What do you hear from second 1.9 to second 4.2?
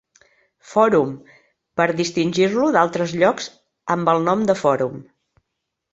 distingir-lo d'altres llocs amb